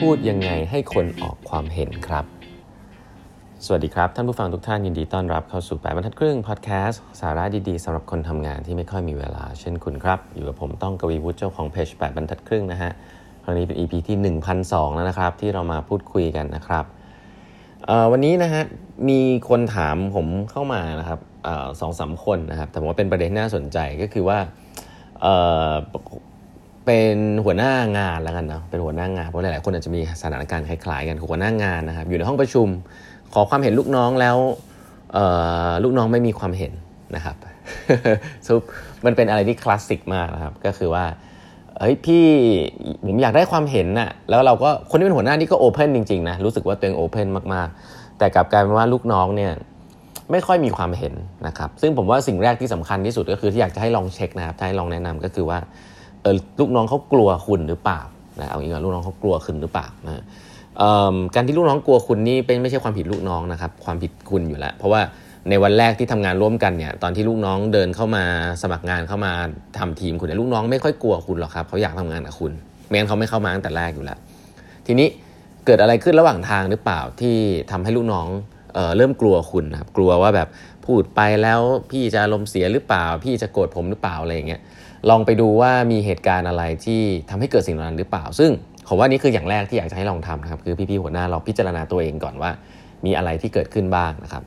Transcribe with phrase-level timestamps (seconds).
[0.00, 2.24] พูดยังไงให้คนออกความเห็นครับ
[3.64, 12.90] สวัสดีครับ ท่านผู้ฟังทุกท่านยินดีต้อนรับเข้าสู่แปดบรรทัดครึ่งพอดแคสต์สาระดีๆสำหรับคนทำงานที่ไม่ค่อยมีเวลาเช่นคุณครับ อยู่กับผมต้องกวีวุฒิเจ้าของเพจแปดบรรทัดครึ่งนะฮะ
[13.42, 14.16] ครั้งนี้เป็น EP ที่
[14.60, 16.84] 1002 แล้วนะครับ ที่เรามาพูดคุยกันนะครับ
[18.12, 18.62] วันนี้นะฮะ
[19.08, 21.20] มีคนถามผมเข้ามานะครับ
[21.80, 24.38] สองสามคนนะครับแต่ว่าเป็นประเด็นน่าสนใจก็คือว่า
[26.90, 32.68] เป็นหัวหน้างานแล้วกันเนาะเป็นหัวหน้างานเพราะหลายๆคนอาจจะมีสถานการณ์คล้ายๆกันหัวหน้างานนะครับ อยู่ในห้องประชุม
[33.34, 34.36] ขอความเห็นลูกน้องแล้ว
[35.84, 36.72] ลูกน้องไม่มีความเห็น
[37.16, 37.36] นะครับ
[38.46, 38.60] ซุป
[39.04, 41.04] มันเป็นอะไรที่คลาสสิกมากนะครับ ก็คือว่า
[41.78, 42.24] เฮ้ยพี่
[43.06, 49.52] ผมอยากได้ความเห็นน่ะแล้วเราก็คนที่เป็นหัวหน้านี่ก็โอเพนจริงๆนะรู้สึกว่าตัวเองโอเพนมากๆ แต่กลับกลายเป็นว่าลูกน้องเนี่ย
[50.30, 51.14] ไม่ค่อยมีความเห็น
[51.46, 55.58] นะครับ ซึ่งผมว่าสิ่งแรกที่สำคัญที่สุดก็คือที่อยากจะให้ลองเช็คนะครับให้ลองแนะนำก็คือว่า
[56.22, 58.00] เออลูกน้องเขากลัวคุณหรือเปล่า
[58.40, 60.22] นะเอางี้ก่อนลูกน้องเขากลัวคุณหรือเปล่านะ
[61.34, 65.00] การที่ลูกน้องกลัวคุณนี่เป็นไม่ใช่ความผิดลูกน้องนะครับความผิดคุณอยู่แล้ว เพราะว่า
[65.48, 68.24] ในวันแรกที่ทำงานร่วมกันเนี่ยตอนที่ลูกน้องเดินเข้ามา
[68.62, 69.32] สมัครงานเข้ามา
[69.78, 72.52] ทำทีมคุณเนี่ยลูกน้องไม่ค่อยกลัวคุณหรอกครับเขาอยากทำงานกับคุณ
[72.86, 74.18] ไม่งั้นเขาไม่เข้ามาตั้งแต่แรกอยู่แล้ว
[74.86, 75.08] ทีนี้
[75.66, 77.36] เกิดอะไรขึ้นระหว่างทางหรือเปล่าที่
[77.70, 78.26] ทำให้ลูกน้อง
[78.74, 80.48] เเริ่มกลัวคุณนะครับกลัวว่าแบบ
[80.86, 84.60] พูดไปแล้วพี่จะลมเสียหรือเปล่า พี่จะโกรธผมหรือเปล่าอะไรอย่างเงี้ย
[85.10, 88.50] ลองไปดูว่ามีเหตุการณ์อะไรที่ทำให้เกิดสิ่งนั้นหรือเปล่า ซึ่ง
[88.88, 92.50] ผมว่านี่คืออย่างแรกที่อยากจะให้ลองทำนะครับคือพี่ๆหัวหน้าเราพิจารณาตัวเองก่อนว่า
[93.06, 94.42] มีอะไรที่เกิดขึ้นบ้างนะครับ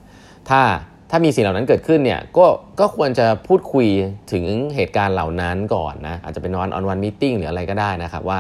[0.49, 0.61] ถ้า
[1.09, 2.45] ถ้ามีสิ่งเหล่านั้นเกิดขึ้นเนี่ยก็
[2.79, 3.87] ก็ควรจะพูดคุย
[4.31, 8.39] ถึงเหตุการณ์เหล่านั้นก่อนนะอาจจะเป็นนอนออนวันมิ팅หรืออะไรก็ได้นะครับว่า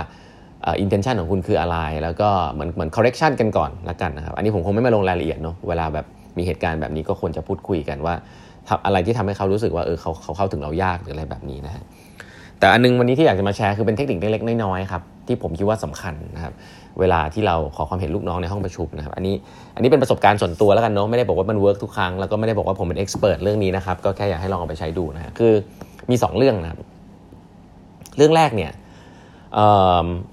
[0.81, 6.05] อินเทนชันของคุณคืออะไร แล้วก็เหมือนเหมือน correction กันก่อนละกันนะครับ อันนี้ผมคงไม่มาลงรายละเอียดเนาะเวลาแบบ
[6.37, 8.13] มีเหตุการณ์แบบนี้ก็ควรจะพูดคุยกันว่า
[8.85, 11.83] อะไรที่ทำให้เขารู้สึกว่าเออเขาเขาเข้าถึงเรายากหรืออะไรแบบนี้นะฮะ
[12.59, 16.53] แต่อันนึงวันนี้ที่อยากจะมาแชร์คือเป็นเทคนิคเล็กๆน้อยๆครับที่ผมคิดว่าสำคัญนะครับ
[16.99, 19.35] เวลาที่เราขอความเห็นลูกน้องในห้องประชุมนะครับอันนี้
[19.75, 25.53] อันนี้เป็นประสบการณ์ส่วนตัวแล้วกันเนาะไม่ได้บอกว่ามัน work ทุกครั้งแล้วก็ไม่ได้บอกว่าผมเป็น expert เรื่องนี้นะครับก็แค่อยากให้ลองเอาไปใช้ดูนะคือ
[26.09, 26.79] มี 2 เรื่องนะครับ
[28.17, 28.71] เรื่องแรกเนี่ย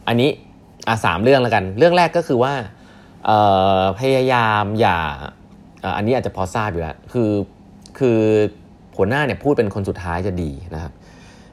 [0.08, 0.30] อันนี้
[0.88, 2.52] อะสามเรื่องแล้วกัน เรื่องแรกก็คือว่า
[4.00, 4.98] พยายามอย่า
[5.96, 7.30] อันนี้อาจจะพอทราบอยู่แล้วคือ
[7.98, 8.18] คือ
[8.96, 10.92] หัวหน้าเนี่ยพูดเป็นคนสุดท้ายจะดีนะครับ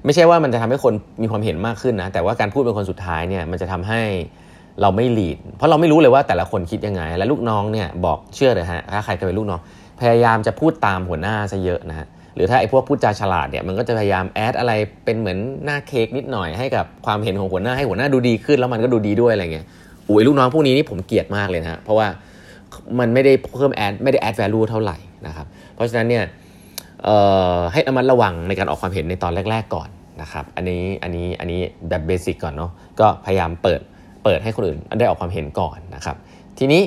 [0.05, 4.01] ไม่ใช่ว่ามันจะทำให้คนมีความเห็นมากขึ้นนะแต่ว่าการพูดเป็นคนสุดท้ายเนี่ยมันจะทำให้
[4.81, 9.59] เราไม่หลีด เพราะเราไม่รู้เลยว่าแต่ละคนคิดยังไง และลูกน้องเนี่ยบอกเชื่อเลยฮะถ้าใครเคยเป็นลูกน้อง
[9.99, 14.73] พยายามจะพูดตามหัวหน้าซะเยอะนะฮะ หรือถ้าไอ้พวกพูดจาฉลาดเนี่ยมันก็จะพยายามแอดอะไร
[15.05, 19.65] เป็นเหมือนหน้าเค้กนิดหน่อยให้กับความเห็นของหัวหน้าให้หัวหน้าดูดีขึ้นแล้วมันก็ดูดีด้วยอะไรเงี้ย
[20.09, 22.07] อุ้ยลูกน้องพวกนี้นี่ผมเกลียดมากเลยนะฮะเพราะว่า
[22.99, 26.23] มันไม่ได้เพิ่มแอดไม่ได้แอดแวลูเท่าไหร่นะครับเพราะฉะนั้นเนี่ย
[27.73, 29.89] ให้ระมัดระวังในการออกความเห็นในตอนแรก ๆก่อน
[30.21, 33.79] นะครับอันนี้อันนี้อันนี้แบบเบสิกก่อนเนาะก็พยายามเปิด
[34.23, 36.15] เปิดให้คนอื่นได้ออกความเห็นก่อนนะครับ
[36.59, 36.81] ทีนี้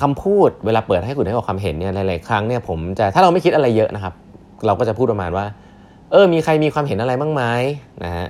[0.00, 4.14] คำพูดเวลาเปิดให้คนอื่นได้ออกความเห็นเนี่ยหลายๆครั้งเนี่ยผมจะถ้าเราไม่คิดอะไรเยอะนะครับ
[4.66, 5.44] เราก็จะพูดประมาณว่า
[6.12, 7.42] เออ มีใครมีความเห็นอะไรบ้างไหม
[8.04, 8.26] นะฮะ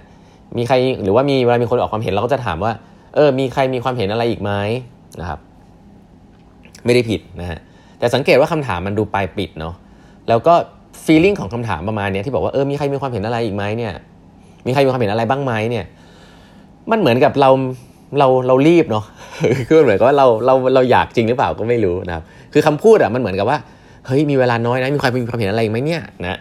[0.56, 2.72] มีใครหรือว่ามีเวลามีคนออกความเห็นเราก็จะถามว่า
[3.14, 4.52] เออ มีใครมีความเห็นอะไรอีกไหม
[5.20, 5.38] นะครับ
[6.84, 7.58] ไม่ได้ผิดนะฮะ
[7.98, 9.74] แต่สังเกตว่าคำถามมันดูปลายปิดเนาะ
[10.28, 10.54] แล้วก็
[11.04, 13.92] ฟีลลิ่งของคำถามประมาณนี้ที่บอกว่าเออมีใครมีความเห็นอะไรอีกไหมเนี่ย
[14.66, 15.84] มีใครมีความเห็นอะไรบ้างไหมเนี่ย
[16.90, 17.50] มันเหมือนกับเรา
[18.18, 19.04] เราเรารีบเนาะ
[19.68, 23.58] คือเหมือนกับว่าเราเราเราอยากจริงหรือเปล่าก็ไม่รู้นะครับ คือคำพูดอะมันเหมือนกับว่า
[24.06, 26.38] เฮ้ยมีเวลาน้อยนะมีใครมีความเห็นอะไรไหมเนี่ยนะ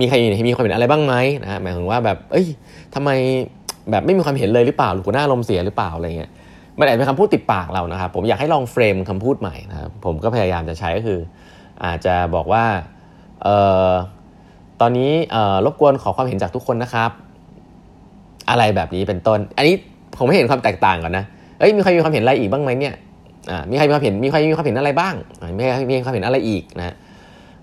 [0.00, 0.16] มีใคร
[0.48, 2.46] มีความเห็นอะไรบ้างไหมนะหมายถึงว่าแบบ เอ้ย
[2.94, 3.10] ทำไม
[3.90, 6.30] แบบไม่มีความเห็นเลยหรือเปล่าหรือหัวหน้าลมเสียหรือเปล่าอะไรเงี้ย
[6.78, 11.18] มันอาจเป็นคำพูดติดปากเรานะครับ ผมอยากให้ลองเฟรมคำพูดใหม่นะครับผมก็พยายามจะใช้ก็คือ
[11.84, 12.64] อาจจะบอกว่า
[13.42, 13.48] เอ
[13.88, 13.90] อ
[14.80, 17.10] ตอนนี้เออรบกวนขอความเห็นจากทุกคนนะครับ
[18.50, 19.74] อะไรแบบนี้เป็นต้น อันนี้
[20.18, 21.24] ผมไม่เห็นความแตกต่างก่อนนะ
[21.58, 22.94] เอ้ยมีใครมีความเห็นอะไรอีกบ้างไหมเนี่ย
[23.70, 25.14] มีใครมีความเห็นมีใครมีความเห็นอะไรบ้าง
[25.56, 26.94] มีใครมีความเห็นอะไรอีกนะ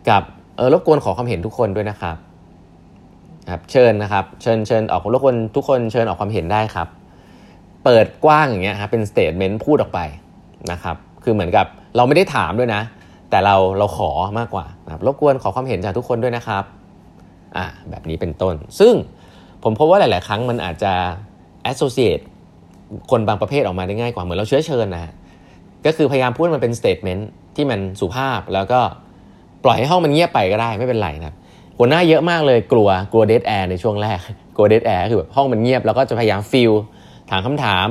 [0.10, 0.24] กับ
[0.58, 2.18] เออรบกวนขอความเห็นทุกคนด้วยนะครับ
[3.52, 6.88] ครับเชิญนะครับเชิญเชิญออกรบกวนทุกคนเชิญออกความเห็นได้ครับ
[7.84, 10.00] เปิดกว้างอย่างเงี้ยครับเป็น statement พูดออกไป
[10.72, 11.66] นะครับคือเหมือนกับ
[11.96, 12.82] เราไม่ได้ถามด้วยนะ
[13.30, 14.10] แต่เราเราขอ
[14.40, 16.64] มากกว่านะครับรบกวนขอความเห็นจากทุกคนด้วยนะครับ
[17.58, 18.94] อ่าแบบนี้เป็นต้น ซึ่ง
[19.64, 20.94] ผมพบว่าหลาย ๆ ครั้งมันอาจจะ
[21.72, 22.24] associate
[23.12, 25.14] คนบางประเภทออกมาได้ง่ายกว่าเหมือนเราเชื้อเชิญนะ
[25.86, 27.22] ก็คือพยายามพูดมันเป็น statement
[27.56, 28.80] ที่มันสุภาพแล้วก็
[29.64, 31.36] ปล่อยให้ห้องมันเงียบไปก็ได้ไม่เป็นไรนะครับ
[31.78, 34.20] หัวหน้าเยอะมากเลยกลัวกลัว dead air ในช่วงแรก
[34.56, 36.72] กลัว dead air คือแบบห้องมันเงียบแล้วก็จะพยายาม fill
[37.30, 37.88] ถามคำถาม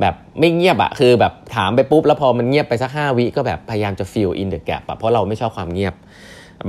[0.00, 5.94] แบบไม่เงียบอะคือแบบถามไปปุ๊บแล้วพอมันเงียบไปสักห้าวิก็แบบพยายามจะฟิลอินเดอะแก p อะเพราะเราไม่ชอบความเงียบ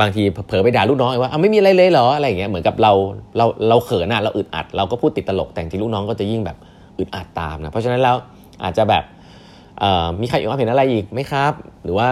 [0.02, 2.92] บางทีเผลอไปด่าลูกน้องว่าเอาไม่มีอะไรเลยเหรออะไรอย่างเงี้ยเหมือนกับเรา
[3.38, 6.58] เราเราเขินอะเราอึดอัด เราก็พูดติดตลกแต่จริงลูกน้องก็จะยิ่งแบบ
[6.98, 8.16] อึดอัดตามนะเพราะฉะนั้นแล้ว
[8.64, 9.04] อาจจะแบบ
[10.22, 11.54] มีใครอความเห็นอะไรอีกไหมครับ
[11.84, 12.08] หรือว่า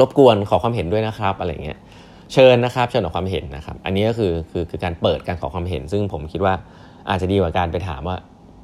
[0.00, 1.78] รบกวนขอความเห็นด้วยนะครับอะไรเงี้ย
[2.32, 6.54] เชิญนะครับเชิญออความเห็นนะครับ อันนี้ก็คือคือคือการเปิดการขอความเห็น ซึ่งผมคิดว่า
[7.10, 8.16] อาจจะดีกว่าการไปถามว่า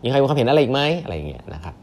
[0.02, 1.75] มีใครมีความเห็นอะไรอีกไหมอะไรเงี้ยนะครับ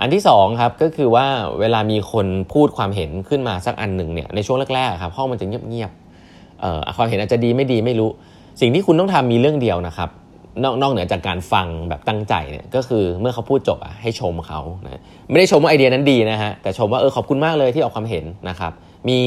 [0.00, 1.26] อันที่2ครับก็คือว่า
[1.60, 8.10] เวลามีคนพูดความเห็นขึ้นมาสักอันหนึ่งเนี่ยในช่วงแรกๆครับห้องมันจะเงียบๆความเห็นอาจจะดีไม่ดีไม่รู้
[8.60, 10.10] สิ่งที่คุณต้องทำมีเรื่องเดียวนะครับ
[10.64, 15.00] นอกนอกเหนือจากการฟังแบบตั้งใจเนี่ยก็คือเมื่อเขาพูดจบอะให้ชมเขานะ
[15.30, 18.72] ไม่ได้ชมว่าไอเดียนั้นดีนะฮะแต่ชมว่าเออขอบคุณมากเลยที่ออกความเห็นนะครับ
[19.08, 19.18] มี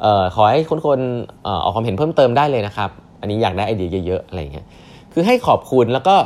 [0.00, 1.00] เอ่อขอให้คนคน
[1.46, 2.90] ออกความเห็นเพิ่มเติมได้เลยนะครับ
[3.20, 4.66] อันนี้อยากได้ไอเดียเยอะๆอะไรเงี้ย
[5.12, 6.16] คือให้ขอบคุณแล้วก็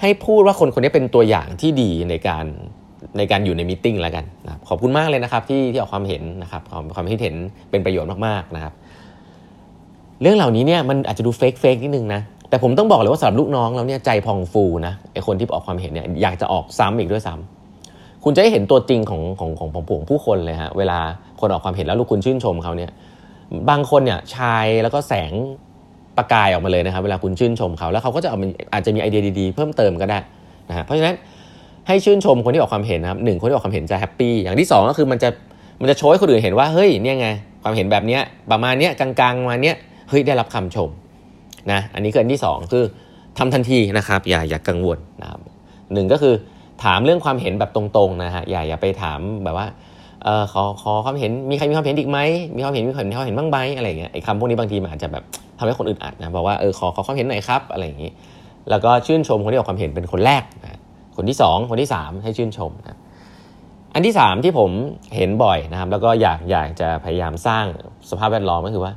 [0.00, 2.44] ให้พูดว่าคนคนนี้เป็นตัวอย่างที่ดีในการ
[3.18, 7.34] ในการอยู่ในมิ팅แล้วกันนะขอบคุณมากเลยนะครับที่ที่ออกความเห็นนะครับความความคิดเห็น
[7.70, 8.74] เป็นประโยชน์มากๆนะครับ
[10.22, 12.20] เรื่องเหล่านี้เนี่ยมันอาจจะดูเฟกเฟกนิดนึงนะ
[12.54, 20.98] แต่ผมต้องบอกเลยว่าสำหรับลูกน้องเราเนี่ยใจพองฟูนะไอคนที่ออกความเห็นเนี่ยอยากจะออกซ้ำอีกด้วยซ้ำคุณจะได้เห็นตัวจริงของของของผงผู้คนเลยฮะเวลา
[21.40, 22.90] คนออกความเห็นแล้วลูกคุณชื่นชมเขาเนี่ย
[23.70, 25.32] บางคนเนี่ยชายแล้วก็แสง
[26.16, 28.30] ประกายออกมาเลยนะครับเวลาคุณชื่นชมเขาแล้วเขาก็จะ
[28.72, 30.18] อาจจะมีไอเดียดีๆ เพิ่มเติมก็ได้
[30.68, 31.14] นะฮะเพราะฉะนั้น
[31.86, 35.28] ให้ชื่นชมคนที่ออกความเห็นนะครับหนึ่งคนที่ออกความเห็นจะแฮปปี้อย่างที่ 2 ก็คือมันจะ
[35.80, 37.28] มันจะโชว์ให้คนอื่นเห็นว่าเฮ้ยเนี่ยไง
[37.62, 39.76] ความเห็นแบบเนี้ยประมาณเนี้ยกลางๆมาเนี้ย
[40.08, 40.88] เฮ้ยได้รับคำชม
[41.72, 42.84] นะอันนี้คืออันที่ 2 คือ
[43.38, 45.40] ทำทันทีนะครับ อย่าอย่ากังวลนะครับ
[45.92, 46.34] หนึ่งก็คือ
[46.84, 49.66] ถามเรื่องความเห็นแบบตรงๆนะฮะอย่าอย่าไปถามแบบว่า
[50.24, 52.18] เออขอขอความเห็นมีใครมีความเห็นอีกไหม
[52.56, 55.24] มีความเห็นมีความเห็นความเห็นบ้างไหมอะไรเงี้ยไอ้คำพวกนี้บางทีมันอาจจะแบบ
[55.58, 58.10] ทำให้คนอึดอัดนะบอกว่าเออขอขอความเห็นหน่อยครับอะไรอย่างนี้
[58.70, 60.80] แล้วก็ชื่นชมคนที่ออกความเห็นเป็นคนแรกนะ
[61.16, 62.98] คนที่ 2 คนที่ 3 ให้ชื่นชมนะ
[63.94, 64.70] อันที่ 3 ที่ผม
[65.16, 67.64] เห็นบ่อยนะครับ แล้วก็อยากอยากจะพยายามสร้าง
[68.10, 68.92] สภาพแวดล้อมก็คือว่า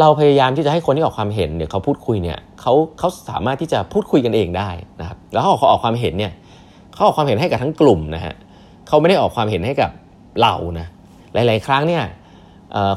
[0.00, 4.70] เราพยายามที่จะให้คนที่ออกความเห็นเนี่ยเขาพูดคุยเนี่ยเขาเขาสามารถที่จะพูดคุยกันเองได้
[5.00, 6.32] นะครับแล้วเขาออกความเห็นเนี่ย
[6.94, 8.34] เขาออกความเห็นให้กับทั้งกลุ่มนะฮะ
[8.88, 9.90] เขาไม่ได้ออกความเห็นให้กับ
[10.42, 10.86] เรานะ
[11.34, 12.02] หลาย ๆ ครั้งเนี่ย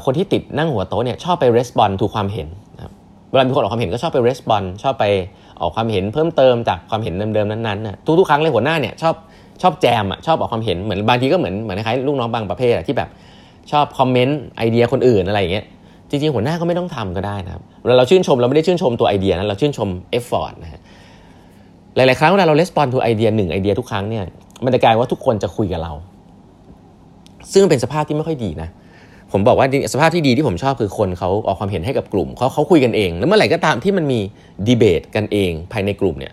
[0.04, 2.92] คนที่ติดนั่งหัวโต๊ะเนี่ยชอบไปรีสปอนส์ถูกความเห็นนะครับ
[3.30, 5.04] เวลามีคนออกความเห็นก็ชอบไปรีสปอนส์ชอบไป
[5.60, 9.14] ออกความเห็นเพิ่มเติมจากความเห็นเดิมๆนั้นๆนะทุกๆครั้งเลยหัวหน้าเนี่ยชอบ
[9.62, 13.08] ชอบแจมอะชอบออกความเห็นเหมือนบางทีก็เหมือนเหมือนคล้ายลูกน้องบางประเภทที่แบบ
[13.72, 15.64] ชอบ comment ไอเดียคนอื่นอะไรอย่างเงี้ย
[16.14, 20.80] จริงๆ หัวหน้าก็ไม่ต้องทำก็ได้นะครับเวลาเราชื่นชมเราไม่ได้ชื่นชมตัวไอเดียนะเราชื่นชม effort นะฮะ
[21.96, 24.24] หลายๆครั้งเวลาเรา respond ตัวไอเดียหนึ่งไอเดียทุกครั้งเนี่ย
[24.64, 25.92] มันจะกลายว่าทุกคนจะคุยกับเรา
[27.52, 28.68] ซึ่งเป็นสภาพที่ไม่ค่อยดีนะ
[29.32, 34.20] ผมบอกว่าสภาพที่ดีที่ผมชอบคือคนเขาออกความเห็นให้กับกลุ่มเขาเขาคุยกันเอง แล้วเมื่อไหร่ก็ตามที่มันมี
[34.66, 36.32] ดีเบตกันเองภายในกลุ่มเนี่ย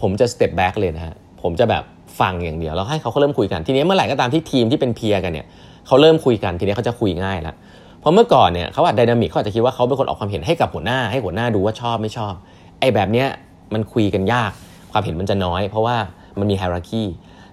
[0.00, 1.84] ผมจะ step back เลยนะฮะผมจะแบบ
[2.20, 5.46] ฟังอย่างเดียวแล้วให้เขาเขาเริ่มคุยกันทีนี้เมื่อไหร่ก็ตามที่ทีมที่เป็น peer กันเนี่ย
[5.86, 7.54] เขาเริ่มคุยกันทีนี้เขาจะคุยง่ายแล้ว
[8.00, 12.34] เพราะเมื่อก่อนเนี่ยเขาอาจ dynamic เขาอาจจะคิดว่าเขาเป็นคนออกความเห็นให้กับหัวหน้า ให้หัวหน้าดูว่าชอบไม่ชอบ
[12.80, 13.28] ไอ้แบบเนี้ย
[13.74, 14.52] มันคุยกันยาก
[14.92, 15.96] ความเห็นมันจะน้อย เพราะว่า
[16.38, 17.04] มันมี hierarchy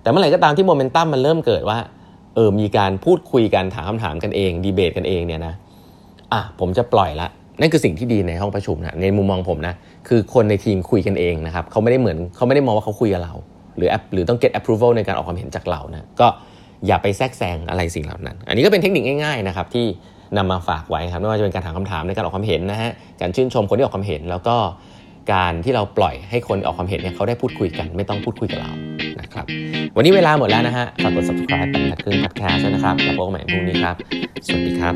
[0.01, 1.77] แต่เมื่อไหร่ก็ตามที่โมเมนตัมมันเริ่มเกิดว่า
[2.35, 5.53] เออมีการพูดคุยกันถามคำถามกันเองดีเบตกันเองเนี่ยนะ
[6.33, 7.27] อะผมจะปล่อยละ
[7.59, 9.73] นั่นคือสิ่งที่ดีในห้องประชุมนะในมุมมองผมนะ
[10.07, 13.33] คือคนในทีมคุยกันเองนะครับเขาไม่ได้เหมือนเขาไม่ได้มองว่าเขาคุยกับเรา
[13.77, 16.27] หรือหรือต้อง get approval ในการออกความเห็นจากเรานะก็
[16.88, 19.85] อย่าไปแทรกแซงอะไรสิ่งเหล่านั้น อันนี้ก็เป็นเทคนิคง่ายๆนะครับที่
[20.38, 22.91] นำมาฝากไว้ครับไม่ว่าจะเป็นการถามคำถามในการออกความเห็นนะฮะ
[23.21, 24.56] การชื่นชมคนที่ออกความเห็น แล้วก็
[25.33, 28.71] การที่เราปล่อยให้คนออกความเห็นเนี่ยเขาได้พูดคุยกัน ไม่ต้องพูดคุยกับเรา
[29.21, 29.45] นะครับ
[29.95, 33.95] วันนี้เวลาหมดแล้วนะฮะฝากกด subscribe เป็นพัดครึ่งพัดแคสต์นะครับแล้วพบกันใหม่พรุ่งนี้ครับ
[34.45, 34.95] สวัสดีครับ